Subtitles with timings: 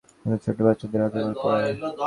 [0.25, 1.71] ওদের ছোট বাচ্চাদের রাতের বেলা পড়াই।